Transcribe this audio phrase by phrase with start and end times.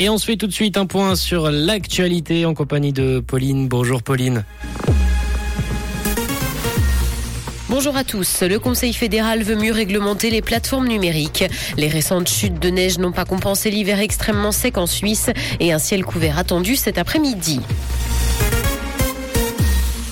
[0.00, 3.66] Et on se fait tout de suite un point sur l'actualité en compagnie de Pauline.
[3.66, 4.44] Bonjour Pauline.
[7.68, 8.42] Bonjour à tous.
[8.42, 11.44] Le Conseil fédéral veut mieux réglementer les plateformes numériques.
[11.76, 15.78] Les récentes chutes de neige n'ont pas compensé l'hiver extrêmement sec en Suisse et un
[15.78, 17.60] ciel couvert attendu cet après-midi.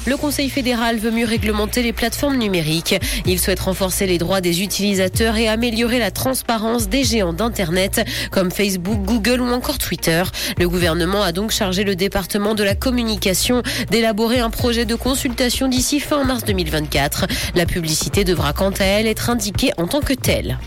[0.07, 2.95] Le Conseil fédéral veut mieux réglementer les plateformes numériques.
[3.27, 8.53] Il souhaite renforcer les droits des utilisateurs et améliorer la transparence des géants d'Internet comme
[8.53, 10.23] Facebook, Google ou encore Twitter.
[10.59, 15.67] Le gouvernement a donc chargé le département de la communication d'élaborer un projet de consultation
[15.67, 17.27] d'ici fin mars 2024.
[17.57, 20.59] La publicité devra quant à elle être indiquée en tant que telle.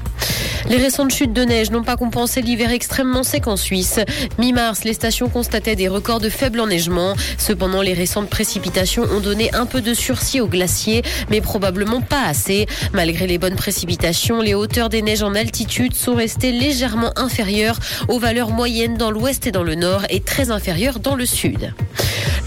[0.70, 4.00] Les récentes chutes de neige n'ont pas compensé l'hiver extrêmement sec en Suisse.
[4.38, 7.16] Mi-mars, les stations constataient des records de faible enneigement.
[7.40, 11.02] Cependant, les récentes précipitations ont donné un peu de sursis aux glaciers,
[11.32, 12.68] mais probablement pas assez.
[12.94, 18.20] Malgré les bonnes précipitations, les hauteurs des neiges en altitude sont restées légèrement inférieures aux
[18.20, 21.74] valeurs moyennes dans l'ouest et dans le nord et très inférieures dans le sud.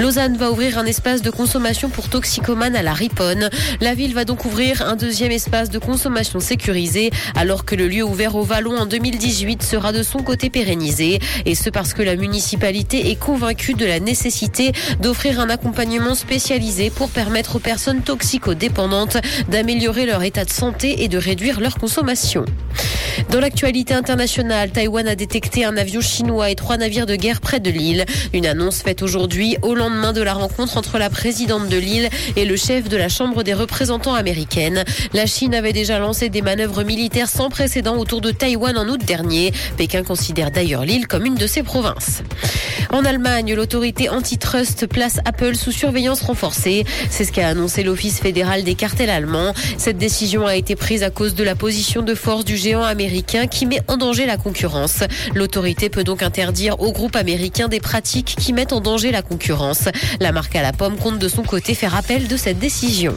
[0.02, 3.48] Lausanne va ouvrir un espace de consommation pour toxicomanes à la Riponne.
[3.80, 8.02] La ville va donc ouvrir un deuxième espace de consommation sécurisé alors que le lieu
[8.02, 11.20] ouvert au Vallon en 2018 sera de son côté pérennisé.
[11.46, 16.90] Et ce parce que la municipalité est convaincue de la nécessité d'offrir un accompagnement spécialisé
[16.90, 19.18] pour permettre aux personnes toxicodépendantes
[19.50, 22.44] d'améliorer leur état de santé et de réduire leur consommation.
[23.30, 27.60] Dans l'actualité internationale, Taïwan a détecté un avion chinois et trois navires de guerre près
[27.60, 28.04] de l'île.
[28.32, 32.44] Une annonce faite aujourd'hui au lendemain de la rencontre entre la présidente de l'île et
[32.44, 34.84] le chef de la Chambre des représentants américaine.
[35.12, 39.00] La Chine avait déjà lancé des manœuvres militaires sans précédent autour de Taïwan en août
[39.04, 39.52] dernier.
[39.76, 42.22] Pékin considère d'ailleurs l'île comme une de ses provinces.
[42.90, 46.84] En Allemagne, l'autorité antitrust place Apple sous surveillance renforcée.
[47.10, 49.54] C'est ce qu'a annoncé l'Office fédéral des cartels allemands.
[49.78, 53.01] Cette décision a été prise à cause de la position de force du géant américain
[53.50, 55.00] qui met en danger la concurrence.
[55.34, 59.88] L'autorité peut donc interdire au groupe américain des pratiques qui mettent en danger la concurrence.
[60.20, 63.14] La marque à la pomme compte de son côté faire appel de cette décision.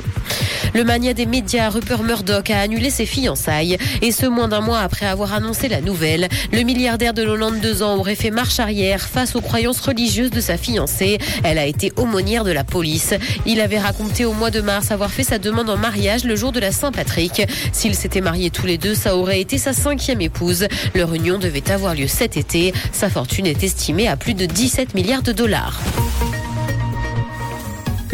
[0.75, 3.77] Le mania des médias, Rupert Murdoch, a annulé ses fiançailles.
[4.01, 6.27] Et ce, moins d'un mois après avoir annoncé la nouvelle.
[6.51, 10.57] Le milliardaire de 92 ans aurait fait marche arrière face aux croyances religieuses de sa
[10.57, 11.17] fiancée.
[11.45, 13.13] Elle a été aumônière de la police.
[13.45, 16.51] Il avait raconté au mois de mars avoir fait sa demande en mariage le jour
[16.51, 17.43] de la Saint-Patrick.
[17.71, 20.67] S'ils s'étaient mariés tous les deux, ça aurait été sa cinquième épouse.
[20.93, 22.73] Leur union devait avoir lieu cet été.
[22.91, 25.79] Sa fortune est estimée à plus de 17 milliards de dollars.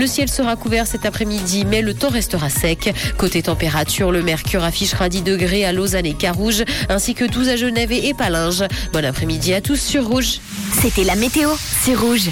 [0.01, 2.91] Le ciel sera couvert cet après-midi, mais le temps restera sec.
[3.19, 7.55] Côté température, le mercure affichera 10 degrés à Lausanne et Carouge, ainsi que 12 à
[7.55, 8.63] Genève et Palinges.
[8.93, 10.39] Bon après-midi à tous sur Rouge.
[10.81, 11.51] C'était la météo,
[11.83, 12.29] c'est Rouge.